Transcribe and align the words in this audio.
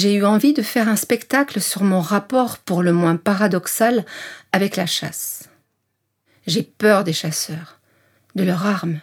j'ai 0.00 0.14
eu 0.14 0.24
envie 0.24 0.54
de 0.54 0.62
faire 0.62 0.88
un 0.88 0.96
spectacle 0.96 1.60
sur 1.60 1.82
mon 1.82 2.00
rapport 2.00 2.56
pour 2.56 2.82
le 2.82 2.94
moins 2.94 3.16
paradoxal 3.16 4.06
avec 4.50 4.76
la 4.76 4.86
chasse. 4.86 5.50
J'ai 6.46 6.62
peur 6.62 7.04
des 7.04 7.12
chasseurs, 7.12 7.80
de 8.34 8.42
leurs 8.42 8.64
armes, 8.64 9.00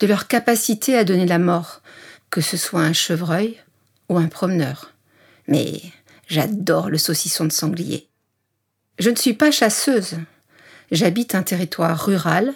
de 0.00 0.06
leur 0.06 0.26
capacité 0.26 0.96
à 0.96 1.04
donner 1.04 1.26
la 1.26 1.38
mort, 1.38 1.82
que 2.30 2.40
ce 2.40 2.56
soit 2.56 2.80
un 2.80 2.94
chevreuil 2.94 3.58
ou 4.08 4.16
un 4.16 4.28
promeneur. 4.28 4.92
Mais 5.46 5.82
j'adore 6.26 6.88
le 6.88 6.96
saucisson 6.96 7.44
de 7.44 7.52
sanglier. 7.52 8.08
Je 8.98 9.10
ne 9.10 9.16
suis 9.16 9.34
pas 9.34 9.50
chasseuse. 9.50 10.16
J'habite 10.90 11.34
un 11.34 11.42
territoire 11.42 12.02
rural, 12.02 12.54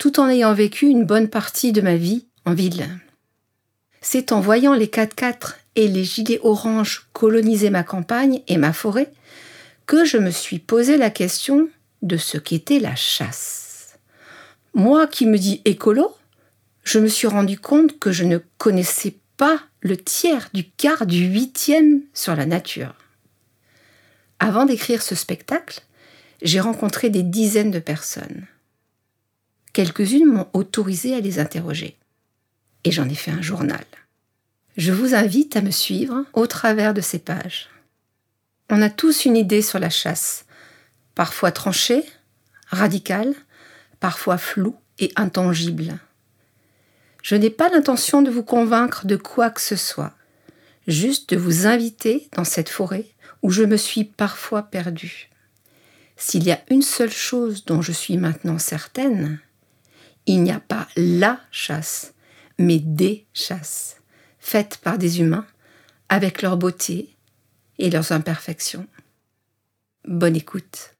tout 0.00 0.18
en 0.18 0.28
ayant 0.28 0.52
vécu 0.52 0.86
une 0.86 1.06
bonne 1.06 1.28
partie 1.28 1.70
de 1.70 1.80
ma 1.80 1.94
vie 1.94 2.26
en 2.44 2.54
ville. 2.54 2.88
C'est 4.00 4.32
en 4.32 4.40
voyant 4.40 4.74
les 4.74 4.88
4x4 4.88 5.54
et 5.78 5.86
les 5.86 6.02
gilets 6.02 6.40
oranges 6.42 7.06
coloniser 7.12 7.70
ma 7.70 7.84
campagne 7.84 8.42
et 8.48 8.56
ma 8.56 8.72
forêt 8.72 9.12
que 9.86 10.04
je 10.04 10.18
me 10.18 10.32
suis 10.32 10.58
posé 10.58 10.96
la 10.96 11.08
question 11.08 11.68
de 12.02 12.16
ce 12.16 12.36
qu'était 12.36 12.80
la 12.80 12.96
chasse. 12.96 13.96
Moi 14.74 15.06
qui 15.06 15.24
me 15.24 15.38
dis 15.38 15.62
écolo, 15.64 16.16
je 16.82 16.98
me 16.98 17.06
suis 17.06 17.28
rendu 17.28 17.60
compte 17.60 18.00
que 18.00 18.10
je 18.10 18.24
ne 18.24 18.38
connaissais 18.58 19.14
pas 19.36 19.60
le 19.80 19.96
tiers 19.96 20.48
du 20.52 20.68
quart 20.68 21.06
du 21.06 21.26
huitième 21.26 22.02
sur 22.12 22.34
la 22.34 22.44
nature. 22.44 22.96
Avant 24.40 24.66
d'écrire 24.66 25.00
ce 25.00 25.14
spectacle, 25.14 25.82
j'ai 26.42 26.58
rencontré 26.58 27.08
des 27.08 27.22
dizaines 27.22 27.70
de 27.70 27.78
personnes. 27.78 28.48
Quelques-unes 29.72 30.26
m'ont 30.26 30.48
autorisé 30.54 31.14
à 31.14 31.20
les 31.20 31.38
interroger. 31.38 31.96
Et 32.82 32.90
j'en 32.90 33.08
ai 33.08 33.14
fait 33.14 33.30
un 33.30 33.42
journal. 33.42 33.84
Je 34.78 34.92
vous 34.92 35.12
invite 35.12 35.56
à 35.56 35.60
me 35.60 35.72
suivre 35.72 36.24
au 36.34 36.46
travers 36.46 36.94
de 36.94 37.00
ces 37.00 37.18
pages. 37.18 37.68
On 38.70 38.80
a 38.80 38.88
tous 38.88 39.24
une 39.24 39.36
idée 39.36 39.60
sur 39.60 39.80
la 39.80 39.90
chasse, 39.90 40.44
parfois 41.16 41.50
tranchée, 41.50 42.04
radicale, 42.68 43.34
parfois 43.98 44.38
floue 44.38 44.76
et 45.00 45.10
intangible. 45.16 45.98
Je 47.24 47.34
n'ai 47.34 47.50
pas 47.50 47.70
l'intention 47.70 48.22
de 48.22 48.30
vous 48.30 48.44
convaincre 48.44 49.04
de 49.04 49.16
quoi 49.16 49.50
que 49.50 49.60
ce 49.60 49.74
soit, 49.74 50.14
juste 50.86 51.30
de 51.30 51.36
vous 51.36 51.66
inviter 51.66 52.28
dans 52.36 52.44
cette 52.44 52.68
forêt 52.68 53.06
où 53.42 53.50
je 53.50 53.64
me 53.64 53.76
suis 53.76 54.04
parfois 54.04 54.62
perdue. 54.62 55.28
S'il 56.16 56.44
y 56.44 56.52
a 56.52 56.60
une 56.70 56.82
seule 56.82 57.10
chose 57.10 57.64
dont 57.64 57.82
je 57.82 57.92
suis 57.92 58.16
maintenant 58.16 58.60
certaine, 58.60 59.40
il 60.26 60.40
n'y 60.44 60.52
a 60.52 60.60
pas 60.60 60.86
la 60.96 61.40
chasse, 61.50 62.14
mais 62.58 62.78
des 62.78 63.26
chasses, 63.34 63.97
faites 64.48 64.78
par 64.78 64.96
des 64.96 65.20
humains, 65.20 65.46
avec 66.08 66.40
leur 66.40 66.56
beauté 66.56 67.14
et 67.78 67.90
leurs 67.90 68.12
imperfections. 68.12 68.86
Bonne 70.06 70.36
écoute. 70.36 70.94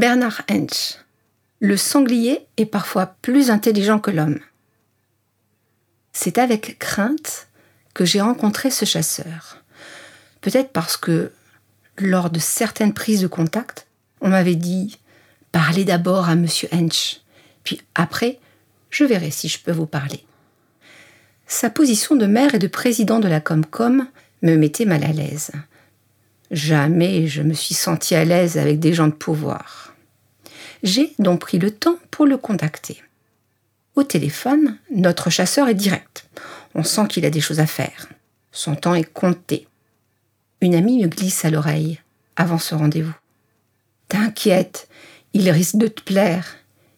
Bernard 0.00 0.40
Hensch. 0.50 0.96
Le 1.60 1.76
sanglier 1.76 2.46
est 2.56 2.64
parfois 2.64 3.16
plus 3.20 3.50
intelligent 3.50 3.98
que 3.98 4.10
l'homme. 4.10 4.40
C'est 6.14 6.38
avec 6.38 6.78
crainte 6.78 7.48
que 7.92 8.06
j'ai 8.06 8.22
rencontré 8.22 8.70
ce 8.70 8.86
chasseur. 8.86 9.58
Peut-être 10.40 10.70
parce 10.70 10.96
que, 10.96 11.32
lors 11.98 12.30
de 12.30 12.38
certaines 12.38 12.94
prises 12.94 13.20
de 13.20 13.26
contact, 13.26 13.86
on 14.22 14.30
m'avait 14.30 14.54
dit 14.54 14.98
Parlez 15.52 15.84
d'abord 15.84 16.30
à 16.30 16.34
monsieur 16.34 16.70
Hensch, 16.72 17.20
puis 17.62 17.82
après, 17.94 18.38
je 18.88 19.04
verrai 19.04 19.30
si 19.30 19.48
je 19.48 19.58
peux 19.58 19.70
vous 19.70 19.84
parler. 19.84 20.24
Sa 21.46 21.68
position 21.68 22.16
de 22.16 22.24
maire 22.24 22.54
et 22.54 22.58
de 22.58 22.68
président 22.68 23.20
de 23.20 23.28
la 23.28 23.42
Comcom 23.42 24.06
me 24.40 24.56
mettait 24.56 24.86
mal 24.86 25.04
à 25.04 25.12
l'aise. 25.12 25.50
Jamais 26.50 27.28
je 27.28 27.42
me 27.42 27.54
suis 27.54 27.74
senti 27.74 28.14
à 28.14 28.24
l'aise 28.24 28.58
avec 28.58 28.80
des 28.80 28.92
gens 28.92 29.06
de 29.06 29.12
pouvoir. 29.12 29.94
J'ai 30.82 31.12
donc 31.18 31.40
pris 31.40 31.58
le 31.58 31.70
temps 31.70 31.98
pour 32.10 32.26
le 32.26 32.36
contacter. 32.36 33.02
Au 33.94 34.02
téléphone, 34.02 34.78
notre 34.90 35.30
chasseur 35.30 35.68
est 35.68 35.74
direct. 35.74 36.28
On 36.74 36.82
sent 36.82 37.06
qu'il 37.08 37.24
a 37.24 37.30
des 37.30 37.40
choses 37.40 37.60
à 37.60 37.66
faire. 37.66 38.08
Son 38.52 38.74
temps 38.74 38.94
est 38.94 39.12
compté. 39.12 39.68
Une 40.60 40.74
amie 40.74 41.02
me 41.02 41.08
glisse 41.08 41.44
à 41.44 41.50
l'oreille 41.50 42.00
avant 42.36 42.58
ce 42.58 42.74
rendez-vous. 42.74 43.14
T'inquiète, 44.08 44.88
il 45.32 45.48
risque 45.50 45.76
de 45.76 45.86
te 45.86 46.02
plaire. 46.02 46.56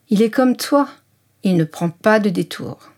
Il 0.08 0.22
est 0.22 0.30
comme 0.30 0.56
toi. 0.56 0.88
Il 1.42 1.56
ne 1.56 1.64
prend 1.64 1.90
pas 1.90 2.20
de 2.20 2.30
détour. 2.30 2.92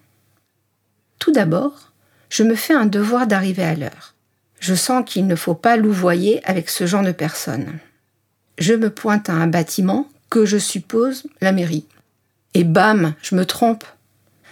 Tout 1.19 1.33
d'abord, 1.33 1.93
je 2.29 2.43
me 2.43 2.55
fais 2.55 2.75
un 2.75 2.87
devoir 2.87 3.27
d'arriver 3.27 3.65
à 3.65 3.75
l'heure. 3.75 4.14
Je 4.65 4.75
sens 4.75 5.05
qu'il 5.05 5.27
ne 5.27 5.37
faut 5.37 5.55
pas 5.55 5.77
louvoyer 5.77 6.43
avec 6.49 6.71
ce 6.71 6.87
genre 6.87 7.03
de 7.03 7.13
personnes. 7.13 7.81
Je 8.57 8.73
me 8.73 8.89
pointe 8.89 9.29
à 9.29 9.35
un 9.35 9.47
bâtiment 9.47 10.09
que 10.31 10.47
je 10.47 10.57
suppose 10.57 11.25
la 11.43 11.53
mairie. 11.53 11.85
Et 12.55 12.65
bam, 12.65 13.13
je 13.21 13.35
me 13.35 13.45
trompe. 13.45 13.85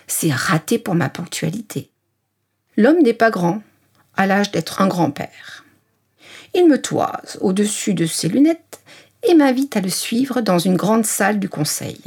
C'est 0.06 0.30
raté 0.30 0.78
pour 0.78 0.94
ma 0.94 1.08
ponctualité. 1.08 1.88
L'homme 2.76 3.00
n'est 3.00 3.14
pas 3.14 3.30
grand, 3.30 3.62
à 4.14 4.26
l'âge 4.26 4.50
d'être 4.50 4.82
un 4.82 4.86
grand-père. 4.86 5.64
Il 6.52 6.68
me 6.68 6.82
toise 6.82 7.38
au-dessus 7.40 7.94
de 7.94 8.04
ses 8.04 8.28
lunettes 8.28 8.82
et 9.26 9.32
m'invite 9.32 9.78
à 9.78 9.80
le 9.80 9.88
suivre 9.88 10.42
dans 10.42 10.58
une 10.58 10.76
grande 10.76 11.06
salle 11.06 11.38
du 11.38 11.48
conseil. 11.48 12.02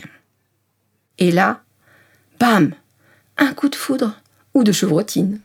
Et 1.17 1.31
là, 1.31 1.63
bam, 2.39 2.71
un 3.39 3.51
coup 3.55 3.69
de 3.69 3.75
foudre 3.75 4.21
ou 4.53 4.63
de 4.63 4.71
chevrotine. 4.71 5.39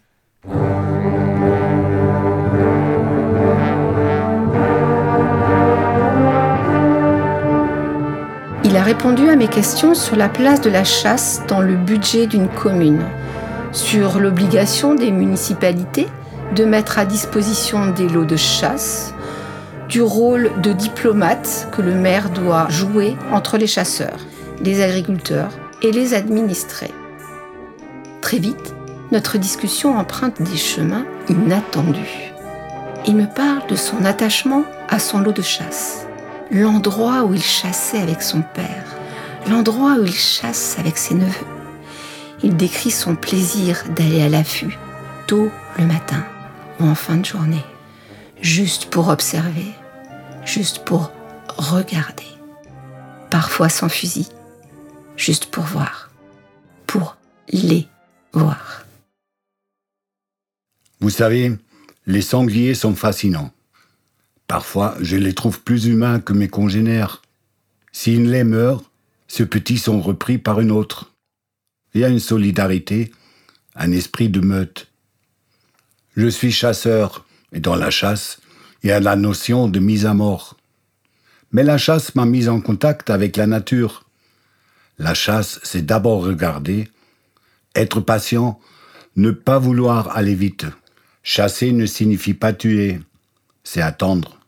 Répondu 8.90 9.28
à 9.28 9.36
mes 9.36 9.46
questions 9.46 9.94
sur 9.94 10.16
la 10.16 10.28
place 10.28 10.60
de 10.60 10.68
la 10.68 10.82
chasse 10.82 11.42
dans 11.46 11.60
le 11.60 11.76
budget 11.76 12.26
d'une 12.26 12.48
commune, 12.48 13.04
sur 13.70 14.18
l'obligation 14.18 14.96
des 14.96 15.12
municipalités 15.12 16.08
de 16.56 16.64
mettre 16.64 16.98
à 16.98 17.04
disposition 17.04 17.92
des 17.92 18.08
lots 18.08 18.24
de 18.24 18.34
chasse, 18.34 19.14
du 19.88 20.02
rôle 20.02 20.50
de 20.60 20.72
diplomate 20.72 21.68
que 21.70 21.82
le 21.82 21.94
maire 21.94 22.30
doit 22.30 22.68
jouer 22.68 23.16
entre 23.30 23.58
les 23.58 23.68
chasseurs, 23.68 24.26
les 24.60 24.82
agriculteurs 24.82 25.52
et 25.82 25.92
les 25.92 26.12
administrés. 26.12 26.92
Très 28.20 28.38
vite, 28.38 28.74
notre 29.12 29.38
discussion 29.38 29.96
emprunte 29.96 30.42
des 30.42 30.56
chemins 30.56 31.06
inattendus. 31.28 32.32
Il 33.06 33.14
me 33.14 33.26
parle 33.26 33.68
de 33.68 33.76
son 33.76 34.04
attachement 34.04 34.64
à 34.88 34.98
son 34.98 35.20
lot 35.20 35.30
de 35.30 35.42
chasse 35.42 36.08
l'endroit 36.50 37.24
où 37.24 37.34
il 37.34 37.42
chassait 37.42 37.98
avec 37.98 38.22
son 38.22 38.42
père, 38.42 38.84
l'endroit 39.48 39.96
où 39.98 40.04
il 40.04 40.14
chasse 40.14 40.78
avec 40.78 40.98
ses 40.98 41.14
neveux. 41.14 41.46
Il 42.42 42.56
décrit 42.56 42.90
son 42.90 43.16
plaisir 43.16 43.84
d'aller 43.94 44.22
à 44.22 44.28
l'affût, 44.28 44.78
tôt 45.26 45.50
le 45.78 45.86
matin 45.86 46.24
ou 46.80 46.84
en 46.84 46.94
fin 46.94 47.16
de 47.16 47.24
journée, 47.24 47.64
juste 48.40 48.86
pour 48.86 49.08
observer, 49.08 49.72
juste 50.44 50.84
pour 50.84 51.12
regarder, 51.56 52.26
parfois 53.30 53.68
sans 53.68 53.88
fusil, 53.88 54.28
juste 55.16 55.46
pour 55.46 55.64
voir, 55.64 56.10
pour 56.86 57.16
les 57.52 57.86
voir. 58.32 58.86
Vous 61.00 61.10
savez, 61.10 61.52
les 62.06 62.22
sangliers 62.22 62.74
sont 62.74 62.94
fascinants. 62.94 63.50
Parfois, 64.50 64.96
je 65.00 65.14
les 65.14 65.32
trouve 65.32 65.60
plus 65.60 65.86
humains 65.86 66.18
que 66.18 66.32
mes 66.32 66.48
congénères. 66.48 67.22
Si 67.92 68.16
une 68.16 68.28
lait 68.28 68.42
meurt, 68.42 68.84
ce 69.28 69.44
petits 69.44 69.78
sont 69.78 70.00
repris 70.00 70.38
par 70.38 70.58
une 70.58 70.72
autre. 70.72 71.12
Il 71.94 72.00
y 72.00 72.04
a 72.04 72.08
une 72.08 72.18
solidarité, 72.18 73.12
un 73.76 73.92
esprit 73.92 74.28
de 74.28 74.40
meute. 74.40 74.88
Je 76.16 76.26
suis 76.26 76.50
chasseur, 76.50 77.26
et 77.52 77.60
dans 77.60 77.76
la 77.76 77.90
chasse, 77.90 78.40
il 78.82 78.88
y 78.88 78.90
a 78.90 78.98
la 78.98 79.14
notion 79.14 79.68
de 79.68 79.78
mise 79.78 80.04
à 80.04 80.14
mort. 80.14 80.56
Mais 81.52 81.62
la 81.62 81.78
chasse 81.78 82.16
m'a 82.16 82.26
mis 82.26 82.48
en 82.48 82.60
contact 82.60 83.08
avec 83.08 83.36
la 83.36 83.46
nature. 83.46 84.04
La 84.98 85.14
chasse, 85.14 85.60
c'est 85.62 85.86
d'abord 85.86 86.24
regarder, 86.24 86.88
être 87.76 88.00
patient, 88.00 88.58
ne 89.14 89.30
pas 89.30 89.60
vouloir 89.60 90.16
aller 90.16 90.34
vite. 90.34 90.66
Chasser 91.22 91.70
ne 91.70 91.86
signifie 91.86 92.34
pas 92.34 92.52
tuer, 92.52 92.98
c'est 93.62 93.80
attendre. 93.80 94.39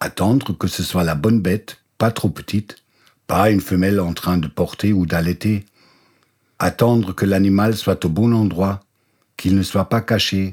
Attendre 0.00 0.56
que 0.56 0.68
ce 0.68 0.82
soit 0.82 1.04
la 1.04 1.14
bonne 1.14 1.40
bête, 1.40 1.78
pas 1.98 2.10
trop 2.10 2.28
petite, 2.28 2.76
pas 3.26 3.50
une 3.50 3.60
femelle 3.60 4.00
en 4.00 4.12
train 4.12 4.38
de 4.38 4.48
porter 4.48 4.92
ou 4.92 5.06
d'allaiter. 5.06 5.64
Attendre 6.58 7.14
que 7.14 7.26
l'animal 7.26 7.76
soit 7.76 8.04
au 8.04 8.08
bon 8.08 8.32
endroit, 8.32 8.84
qu'il 9.36 9.56
ne 9.56 9.62
soit 9.62 9.88
pas 9.88 10.00
caché, 10.00 10.52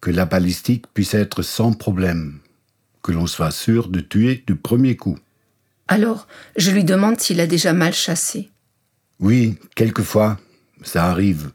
que 0.00 0.10
la 0.10 0.24
balistique 0.24 0.86
puisse 0.92 1.14
être 1.14 1.42
sans 1.42 1.72
problème, 1.72 2.38
que 3.02 3.12
l'on 3.12 3.26
soit 3.26 3.50
sûr 3.50 3.88
de 3.88 4.00
tuer 4.00 4.44
du 4.46 4.56
premier 4.56 4.96
coup. 4.96 5.18
Alors, 5.88 6.26
je 6.56 6.70
lui 6.70 6.84
demande 6.84 7.20
s'il 7.20 7.40
a 7.40 7.46
déjà 7.46 7.72
mal 7.72 7.94
chassé. 7.94 8.50
Oui, 9.20 9.56
quelquefois, 9.74 10.38
ça 10.82 11.06
arrive. 11.06 11.52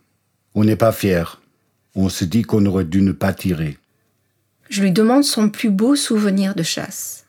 On 0.55 0.63
n'est 0.63 0.75
pas 0.75 0.91
fier. 0.91 1.41
On 1.95 2.09
se 2.09 2.23
dit 2.23 2.41
qu'on 2.41 2.65
aurait 2.65 2.85
dû 2.85 3.01
ne 3.01 3.11
pas 3.11 3.33
tirer. 3.33 3.77
Je 4.71 4.81
lui 4.81 4.93
demande 4.93 5.25
son 5.25 5.49
plus 5.49 5.69
beau 5.69 5.97
souvenir 5.97 6.55
de 6.55 6.63
chasse. 6.63 7.25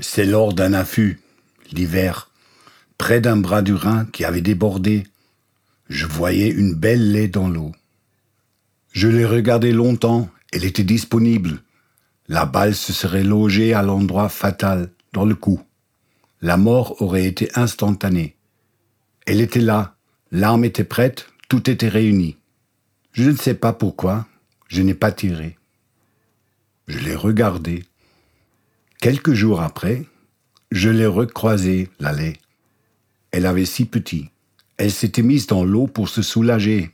C'est 0.00 0.26
lors 0.26 0.52
d'un 0.52 0.72
affût, 0.72 1.20
l'hiver, 1.70 2.32
près 2.98 3.20
d'un 3.20 3.36
bras 3.36 3.62
du 3.62 3.74
Rhin 3.74 4.04
qui 4.06 4.24
avait 4.24 4.40
débordé. 4.40 5.04
Je 5.88 6.04
voyais 6.04 6.48
une 6.48 6.74
belle 6.74 7.12
lait 7.12 7.28
dans 7.28 7.48
l'eau. 7.48 7.70
Je 8.90 9.06
l'ai 9.06 9.24
regardée 9.24 9.70
longtemps, 9.70 10.28
elle 10.50 10.64
était 10.64 10.82
disponible. 10.82 11.62
La 12.26 12.44
balle 12.44 12.74
se 12.74 12.92
serait 12.92 13.22
logée 13.22 13.72
à 13.72 13.82
l'endroit 13.82 14.28
fatal, 14.28 14.90
dans 15.12 15.24
le 15.24 15.36
cou. 15.36 15.60
La 16.42 16.56
mort 16.56 17.00
aurait 17.00 17.26
été 17.26 17.50
instantanée. 17.54 18.34
Elle 19.26 19.40
était 19.40 19.60
là, 19.60 19.94
l'arme 20.32 20.64
était 20.64 20.82
prête, 20.82 21.28
tout 21.48 21.70
était 21.70 21.88
réuni. 21.88 22.36
Je 23.12 23.30
ne 23.30 23.36
sais 23.36 23.54
pas 23.54 23.72
pourquoi, 23.72 24.26
je 24.66 24.82
n'ai 24.82 24.94
pas 24.94 25.12
tiré. 25.12 25.57
Je 26.88 26.98
l'ai 26.98 27.14
regardée. 27.14 27.84
Quelques 29.00 29.34
jours 29.34 29.60
après, 29.60 30.06
je 30.72 30.88
l'ai 30.88 31.06
recroisée, 31.06 31.90
la 32.00 32.12
lait. 32.12 32.38
Elle 33.30 33.44
avait 33.44 33.66
si 33.66 33.84
petit. 33.84 34.30
Elle 34.78 34.90
s'était 34.90 35.22
mise 35.22 35.46
dans 35.46 35.64
l'eau 35.64 35.86
pour 35.86 36.08
se 36.08 36.22
soulager. 36.22 36.90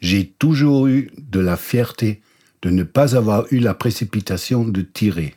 J'ai 0.00 0.26
toujours 0.26 0.86
eu 0.86 1.10
de 1.16 1.40
la 1.40 1.56
fierté 1.56 2.20
de 2.60 2.68
ne 2.68 2.82
pas 2.82 3.16
avoir 3.16 3.46
eu 3.50 3.58
la 3.58 3.72
précipitation 3.72 4.64
de 4.64 4.82
tirer. 4.82 5.34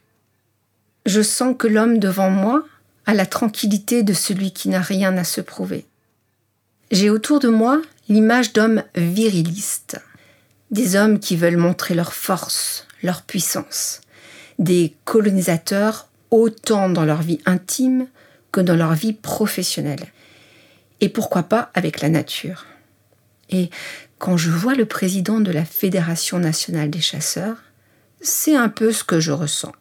Je 1.05 1.21
sens 1.21 1.55
que 1.57 1.67
l'homme 1.67 1.99
devant 1.99 2.29
moi 2.29 2.65
a 3.05 3.13
la 3.13 3.25
tranquillité 3.25 4.03
de 4.03 4.13
celui 4.13 4.51
qui 4.51 4.67
n'a 4.67 4.81
rien 4.81 5.15
à 5.17 5.23
se 5.23 5.39
prouver. 5.39 5.85
J'ai 6.91 7.09
autour 7.09 7.39
de 7.39 7.47
moi 7.47 7.81
l'image 8.09 8.51
d'hommes 8.51 8.83
virilistes, 8.95 10.01
des 10.71 10.97
hommes 10.97 11.19
qui 11.19 11.37
veulent 11.37 11.57
montrer 11.57 11.95
leur 11.95 12.13
force, 12.13 12.86
leur 13.03 13.21
puissance, 13.21 14.01
des 14.59 14.95
colonisateurs 15.05 16.07
autant 16.31 16.89
dans 16.89 17.05
leur 17.05 17.21
vie 17.21 17.39
intime 17.45 18.07
que 18.51 18.61
dans 18.61 18.75
leur 18.75 18.93
vie 18.93 19.13
professionnelle, 19.13 20.07
et 20.99 21.09
pourquoi 21.09 21.43
pas 21.43 21.71
avec 21.73 22.01
la 22.01 22.09
nature. 22.09 22.65
Et 23.49 23.69
quand 24.17 24.35
je 24.35 24.49
vois 24.49 24.73
le 24.73 24.85
président 24.85 25.39
de 25.39 25.51
la 25.51 25.63
Fédération 25.63 26.39
nationale 26.39 26.89
des 26.89 27.01
chasseurs, 27.01 27.57
c'est 28.19 28.55
un 28.55 28.69
peu 28.69 28.91
ce 28.91 29.03
que 29.03 29.19
je 29.19 29.31
ressens. 29.31 29.73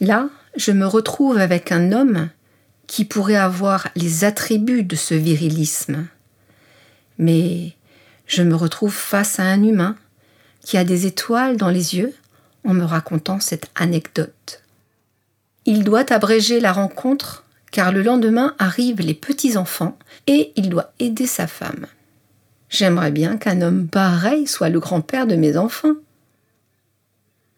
Là, 0.00 0.28
je 0.56 0.72
me 0.72 0.86
retrouve 0.86 1.38
avec 1.38 1.70
un 1.72 1.92
homme 1.92 2.28
qui 2.86 3.04
pourrait 3.04 3.36
avoir 3.36 3.88
les 3.96 4.24
attributs 4.24 4.82
de 4.82 4.96
ce 4.96 5.14
virilisme. 5.14 6.06
Mais 7.18 7.72
je 8.26 8.42
me 8.42 8.54
retrouve 8.54 8.92
face 8.92 9.38
à 9.38 9.44
un 9.44 9.62
humain 9.62 9.96
qui 10.64 10.76
a 10.76 10.84
des 10.84 11.06
étoiles 11.06 11.56
dans 11.56 11.70
les 11.70 11.96
yeux 11.96 12.12
en 12.64 12.74
me 12.74 12.84
racontant 12.84 13.40
cette 13.40 13.70
anecdote. 13.74 14.62
Il 15.66 15.84
doit 15.84 16.12
abréger 16.12 16.60
la 16.60 16.72
rencontre 16.72 17.44
car 17.70 17.90
le 17.90 18.02
lendemain 18.02 18.54
arrivent 18.58 19.00
les 19.00 19.14
petits-enfants 19.14 19.98
et 20.26 20.52
il 20.56 20.68
doit 20.68 20.92
aider 21.00 21.26
sa 21.26 21.46
femme. 21.46 21.86
J'aimerais 22.68 23.10
bien 23.10 23.36
qu'un 23.36 23.62
homme 23.62 23.88
pareil 23.88 24.46
soit 24.46 24.68
le 24.68 24.80
grand-père 24.80 25.26
de 25.26 25.36
mes 25.36 25.56
enfants. 25.56 25.94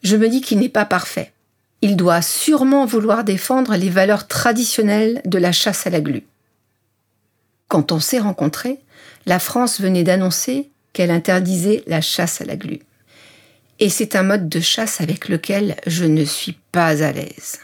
Je 0.02 0.16
me 0.16 0.28
dis 0.28 0.40
qu'il 0.40 0.58
n'est 0.58 0.68
pas 0.68 0.84
parfait. 0.84 1.32
Il 1.82 1.96
doit 1.96 2.22
sûrement 2.22 2.86
vouloir 2.86 3.24
défendre 3.24 3.76
les 3.76 3.90
valeurs 3.90 4.26
traditionnelles 4.26 5.20
de 5.24 5.38
la 5.38 5.52
chasse 5.52 5.86
à 5.86 5.90
la 5.90 6.00
glu. 6.00 6.22
Quand 7.68 7.92
on 7.92 8.00
s'est 8.00 8.20
rencontrés, 8.20 8.78
la 9.26 9.38
France 9.38 9.80
venait 9.80 10.04
d'annoncer 10.04 10.70
qu'elle 10.92 11.10
interdisait 11.10 11.82
la 11.86 12.00
chasse 12.00 12.40
à 12.40 12.44
la 12.44 12.56
glu. 12.56 12.80
Et 13.78 13.90
c'est 13.90 14.16
un 14.16 14.22
mode 14.22 14.48
de 14.48 14.60
chasse 14.60 15.00
avec 15.00 15.28
lequel 15.28 15.76
je 15.86 16.04
ne 16.04 16.24
suis 16.24 16.56
pas 16.72 17.02
à 17.02 17.12
l'aise. 17.12 17.58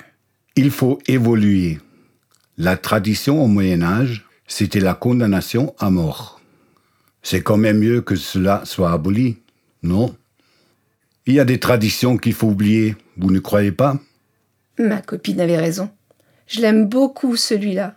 Il 0.56 0.70
faut 0.70 0.98
évoluer. 1.06 1.78
La 2.58 2.76
tradition 2.76 3.42
au 3.42 3.46
Moyen 3.46 3.82
Âge, 3.82 4.26
c'était 4.46 4.80
la 4.80 4.94
condamnation 4.94 5.74
à 5.78 5.90
mort. 5.90 6.40
C'est 7.22 7.42
quand 7.42 7.56
même 7.56 7.78
mieux 7.78 8.02
que 8.02 8.16
cela 8.16 8.62
soit 8.64 8.92
aboli, 8.92 9.38
non? 9.82 10.14
Il 11.24 11.34
y 11.34 11.40
a 11.40 11.44
des 11.44 11.60
traditions 11.60 12.18
qu'il 12.18 12.34
faut 12.34 12.48
oublier, 12.48 12.96
vous 13.16 13.30
ne 13.30 13.38
croyez 13.38 13.72
pas? 13.72 13.98
Ma 14.78 15.00
copine 15.00 15.40
avait 15.40 15.56
raison. 15.56 15.88
Je 16.46 16.60
l'aime 16.60 16.88
beaucoup 16.88 17.36
celui-là. 17.36 17.96